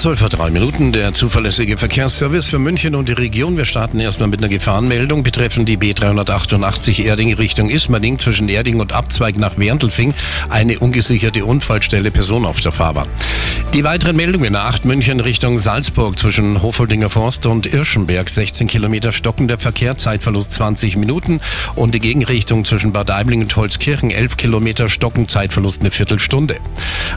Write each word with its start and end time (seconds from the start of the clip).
12 0.00 0.22
Uhr 0.22 0.28
3 0.30 0.50
Minuten, 0.50 0.92
der 0.92 1.12
zuverlässige 1.12 1.76
Verkehrsservice 1.76 2.48
für 2.48 2.58
München 2.58 2.94
und 2.94 3.10
die 3.10 3.12
Region. 3.12 3.58
Wir 3.58 3.66
starten 3.66 4.00
erstmal 4.00 4.30
mit 4.30 4.40
einer 4.40 4.48
Gefahrenmeldung 4.48 5.22
betreffend 5.22 5.68
die 5.68 5.76
B388 5.76 7.04
Erding 7.04 7.34
Richtung 7.34 7.68
Ismaning 7.68 8.18
zwischen 8.18 8.48
Erding 8.48 8.80
und 8.80 8.94
Abzweig 8.94 9.36
nach 9.36 9.58
Werndelfing. 9.58 10.14
Eine 10.48 10.78
ungesicherte 10.78 11.44
Unfallstelle, 11.44 12.10
Person 12.10 12.46
auf 12.46 12.62
der 12.62 12.72
Fahrbahn. 12.72 13.08
Die 13.72 13.84
weiteren 13.84 14.16
Meldungen 14.16 14.54
nach 14.54 14.64
8 14.64 14.84
München 14.84 15.20
Richtung 15.20 15.60
Salzburg 15.60 16.18
zwischen 16.18 16.60
Hofoldinger 16.60 17.08
Forst 17.08 17.46
und 17.46 17.72
Irschenberg. 17.72 18.28
16 18.28 18.66
Kilometer 18.66 19.12
stockender 19.12 19.58
Verkehr, 19.58 19.96
Zeitverlust 19.96 20.50
20 20.50 20.96
Minuten. 20.96 21.40
Und 21.76 21.94
die 21.94 22.00
Gegenrichtung 22.00 22.64
zwischen 22.64 22.92
Bad 22.92 23.12
Aibling 23.12 23.42
und 23.42 23.54
Holzkirchen 23.54 24.10
11 24.10 24.36
Kilometer 24.36 24.88
stocken, 24.88 25.28
Zeitverlust 25.28 25.82
eine 25.82 25.92
Viertelstunde. 25.92 26.56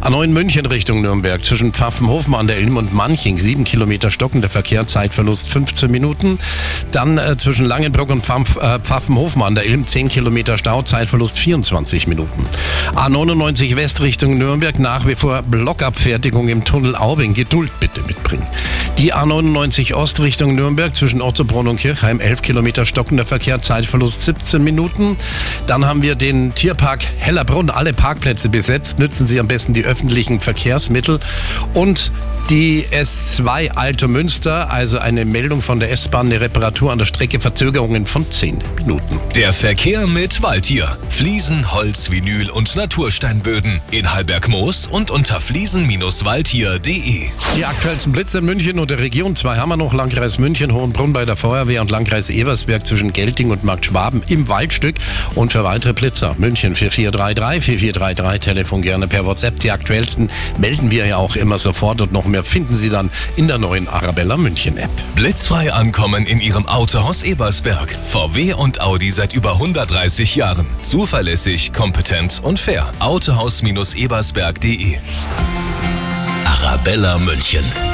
A9 0.01 0.27
München 0.27 0.67
Richtung 0.67 1.01
Nürnberg 1.01 1.43
zwischen 1.43 1.73
Pfaffenhofen 1.73 2.35
an 2.35 2.45
der 2.45 2.59
Ilm 2.59 2.77
und 2.77 2.93
Manching. 2.93 3.39
Sieben 3.39 3.63
Kilometer 3.63 4.11
stockender 4.11 4.47
Verkehr, 4.47 4.85
Zeitverlust 4.85 5.49
15 5.49 5.89
Minuten. 5.89 6.37
Dann 6.91 7.17
äh, 7.17 7.35
zwischen 7.35 7.65
Langenbruck 7.65 8.11
und 8.11 8.27
Pfaff, 8.27 8.57
äh, 8.57 8.77
Pfaffenhofen 8.77 9.41
an 9.41 9.55
der 9.55 9.65
Ilm 9.65 9.87
10 9.87 10.07
Kilometer 10.07 10.59
Stau, 10.59 10.83
Zeitverlust 10.83 11.39
24 11.39 12.05
Minuten. 12.05 12.45
A99 12.93 13.75
West 13.75 14.01
Richtung 14.01 14.37
Nürnberg 14.37 14.77
nach 14.77 15.07
wie 15.07 15.15
vor 15.15 15.41
Blockabfertigung 15.41 16.42
im 16.49 16.63
Tunnel 16.63 16.95
Aubing. 16.95 17.33
Geduld 17.33 17.71
bitte 17.79 18.01
mitbringen. 18.01 18.45
Die 18.97 19.13
A99 19.13 19.93
Ost 19.93 20.19
Richtung 20.19 20.55
Nürnberg 20.55 20.95
zwischen 20.95 21.21
Ottobrunn 21.21 21.67
und 21.67 21.79
Kirchheim 21.79 22.19
11 22.19 22.41
Kilometer 22.41 22.85
stockender 22.85 23.25
Verkehr, 23.25 23.61
Zeitverlust 23.61 24.21
17 24.21 24.63
Minuten. 24.63 25.17
Dann 25.67 25.85
haben 25.85 26.01
wir 26.01 26.15
den 26.15 26.53
Tierpark 26.53 27.05
Hellerbrunn. 27.17 27.69
Alle 27.69 27.93
Parkplätze 27.93 28.49
besetzt. 28.49 28.99
Nützen 28.99 29.27
Sie 29.27 29.39
am 29.39 29.47
besten 29.47 29.73
die 29.73 29.85
öffentlichen 29.85 30.39
Verkehrsmittel. 30.39 31.19
Und 31.73 32.11
die 32.49 32.83
S2 32.91 33.71
Alto 33.71 34.09
Münster, 34.09 34.69
also 34.69 34.99
eine 34.99 35.23
Meldung 35.23 35.61
von 35.61 35.79
der 35.79 35.91
S-Bahn, 35.91 36.27
eine 36.27 36.41
Reparatur 36.41 36.91
an 36.91 36.97
der 36.97 37.05
Strecke, 37.05 37.39
Verzögerungen 37.39 38.05
von 38.05 38.29
10 38.29 38.61
Minuten. 38.75 39.19
Der 39.35 39.53
Verkehr 39.53 40.07
mit 40.07 40.41
Waldtier. 40.43 40.97
Fliesen, 41.09 41.71
Holz, 41.71 42.11
Vinyl 42.11 42.49
und 42.49 42.75
Natursteinböden. 42.75 43.81
In 43.91 44.13
Hallberg-Moos 44.13 44.87
und 44.87 45.09
unter 45.09 45.39
fliesen-waldtier.de. 46.33 47.29
Die 47.55 47.65
aktuellsten 47.65 48.11
Blitze 48.11 48.39
in 48.39 48.45
München 48.45 48.79
und 48.79 48.89
der 48.89 48.99
Region. 48.99 49.35
Zwei 49.35 49.57
haben 49.57 49.69
wir 49.69 49.77
noch. 49.77 49.93
Landkreis 49.93 50.39
München, 50.39 50.73
Hohenbrunn 50.73 51.13
bei 51.13 51.25
der 51.25 51.35
Feuerwehr 51.35 51.81
und 51.81 51.91
Landkreis 51.91 52.29
Ebersberg 52.29 52.87
zwischen 52.87 53.13
Gelting 53.13 53.51
und 53.51 53.63
Markt 53.63 53.85
Schwaben 53.85 54.23
im 54.27 54.47
Waldstück. 54.47 54.95
Und 55.35 55.51
für 55.51 55.63
weitere 55.63 55.93
Blitzer 55.93 56.35
München 56.37 56.75
4433 56.75 57.65
4433. 57.65 58.39
Telefon 58.39 58.81
gerne 58.81 59.07
per 59.07 59.25
WhatsApp. 59.25 59.59
Die 59.59 59.71
aktuellsten 59.71 60.29
melden 60.57 60.91
wir 60.91 61.05
ja 61.05 61.17
auch 61.17 61.35
immer 61.35 61.59
sofort 61.59 62.01
und 62.01 62.11
noch 62.11 62.25
mehr 62.25 62.43
finden 62.43 62.73
Sie 62.73 62.89
dann 62.89 63.11
in 63.35 63.47
der 63.47 63.59
neuen 63.59 63.87
Arabella 63.87 64.37
München 64.37 64.77
App. 64.77 64.91
Blitzfrei 65.15 65.71
ankommen 65.71 66.25
in 66.25 66.41
Ihrem 66.41 66.67
Autohaus 66.67 67.23
Ebersberg. 67.23 67.95
VW 68.03 68.53
und 68.53 68.81
Audi 68.81 69.11
seit 69.11 69.33
über 69.33 69.53
130 69.53 70.35
Jahren. 70.35 70.65
Zuverlässig, 70.81 71.73
kompetent 71.73 72.41
und 72.43 72.59
fair. 72.59 72.91
Autohaus-ebersberg.de 72.99 74.97
Arabella 76.85 77.17
München. 77.17 77.92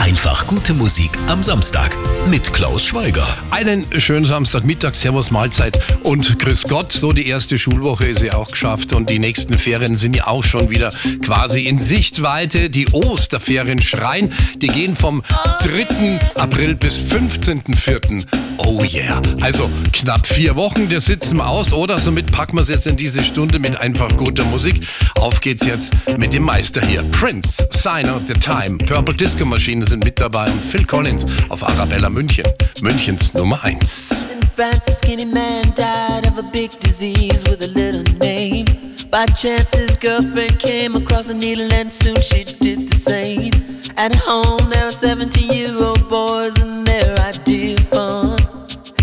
Einfach 0.00 0.46
gute 0.46 0.74
Musik 0.74 1.10
am 1.28 1.42
Samstag 1.42 1.96
mit 2.30 2.52
Klaus 2.52 2.84
Schweiger. 2.84 3.26
Einen 3.50 3.84
schönen 4.00 4.24
Samstagmittag, 4.24 4.94
Servus 4.94 5.30
Mahlzeit 5.30 5.78
und 6.02 6.38
Grüß 6.38 6.64
Gott. 6.64 6.92
So 6.92 7.12
die 7.12 7.26
erste 7.26 7.58
Schulwoche 7.58 8.06
ist 8.06 8.22
ja 8.22 8.34
auch 8.34 8.50
geschafft 8.50 8.92
und 8.92 9.10
die 9.10 9.18
nächsten 9.18 9.58
Ferien 9.58 9.96
sind 9.96 10.16
ja 10.16 10.26
auch 10.26 10.44
schon 10.44 10.70
wieder 10.70 10.92
quasi 11.24 11.62
in 11.62 11.78
Sichtweite. 11.78 12.70
Die 12.70 12.88
Osterferien 12.88 13.80
schreien, 13.80 14.32
die 14.56 14.68
gehen 14.68 14.96
vom 14.96 15.22
3. 15.62 16.20
April 16.34 16.74
bis 16.74 16.98
15.04. 16.98 18.24
Oh 18.58 18.82
yeah. 18.82 19.20
Also 19.40 19.70
knapp 19.92 20.26
vier 20.26 20.56
Wochen, 20.56 20.88
der 20.88 21.00
sitzen 21.00 21.36
wir 21.36 21.48
aus, 21.48 21.72
oder? 21.72 21.98
Somit 21.98 22.32
packen 22.32 22.56
wir 22.56 22.62
es 22.62 22.68
jetzt 22.68 22.86
in 22.86 22.96
diese 22.96 23.22
Stunde 23.22 23.58
mit 23.58 23.76
einfach 23.76 24.16
guter 24.16 24.44
Musik. 24.44 24.86
Auf 25.16 25.40
geht's 25.40 25.64
jetzt 25.64 25.92
mit 26.16 26.32
dem 26.32 26.44
Meister 26.44 26.84
hier. 26.84 27.02
Prince, 27.12 27.66
Sign 27.70 28.08
of 28.08 28.22
the 28.28 28.34
Time, 28.34 28.78
Purple 28.78 29.14
Disco 29.14 29.44
Maschine 29.86 29.88
sind 29.88 30.04
mit 30.04 30.20
dabei 30.20 30.46
und 30.46 30.64
Phil 30.64 30.84
Collins 30.84 31.26
auf 31.48 31.62
Arabella 31.62 32.08
München. 32.08 32.44
Münchens 32.82 33.32
Nummer 33.34 33.62
1. 33.62 34.24
Francis 34.54 34.96
skinny 34.96 35.24
man 35.24 35.72
died 35.74 36.26
of 36.26 36.38
a 36.38 36.42
big 36.52 36.70
disease 36.80 37.42
with 37.44 37.62
a 37.62 37.66
little 37.66 38.02
name. 38.18 38.64
By 39.10 39.26
chance, 39.26 39.70
his 39.72 39.96
girlfriend 39.98 40.58
came 40.58 40.96
across 40.96 41.28
a 41.28 41.34
needle, 41.34 41.72
and 41.72 41.90
soon 41.90 42.20
she 42.20 42.44
did 42.44 42.88
the 42.90 42.96
same. 42.96 43.52
At 43.96 44.14
home, 44.14 44.70
there 44.70 44.86
were 44.86 44.92
17 44.92 45.52
year 45.52 45.74
old 45.74 46.08
boys, 46.08 46.56
and 46.60 46.86
their 46.86 47.16
idea 47.20 47.76
of 47.76 47.88
fun 47.88 48.38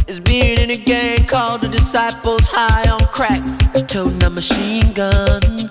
is 0.07 0.19
being 0.19 0.59
in 0.59 0.71
a 0.71 0.77
gang 0.77 1.25
called 1.25 1.61
the 1.61 1.69
Disciples 1.69 2.47
High 2.51 2.89
on 2.89 3.05
Crack, 3.11 3.41
toting 3.87 4.23
a 4.23 4.29
machine 4.29 4.91
gun. 4.93 5.69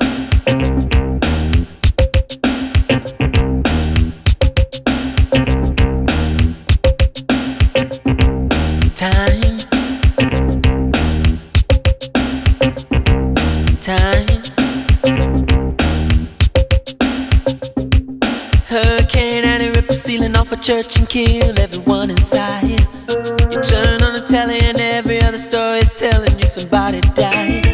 Ceiling 20.13 20.37
off 20.37 20.53
a 20.53 20.57
church 20.57 20.99
and 20.99 21.09
kill 21.09 21.59
everyone 21.59 22.11
inside. 22.11 22.69
You 22.69 23.59
turn 23.73 24.03
on 24.03 24.13
the 24.13 24.23
telly 24.29 24.59
and 24.61 24.79
every 24.79 25.23
other 25.23 25.39
story 25.39 25.79
is 25.79 25.95
telling 25.95 26.39
you 26.39 26.47
somebody 26.47 27.01
died. 27.15 27.65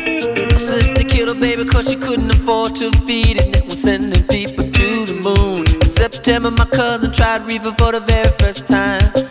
My 0.52 0.56
sister 0.56 1.02
killed 1.02 1.34
her 1.34 1.40
baby 1.40 1.64
cause 1.64 1.88
she 1.90 1.96
couldn't 1.96 2.30
afford 2.30 2.76
to 2.76 2.92
feed 3.06 3.38
it. 3.40 3.64
Was 3.64 3.82
sending 3.82 4.22
people 4.28 4.64
to 4.64 5.06
the 5.06 5.14
moon. 5.14 5.66
In 5.82 5.88
September, 5.88 6.52
my 6.52 6.66
cousin 6.66 7.12
tried 7.12 7.42
reefer 7.42 7.72
for 7.72 7.90
the 7.90 8.00
very 8.00 8.30
first 8.38 8.68
time. 8.68 9.27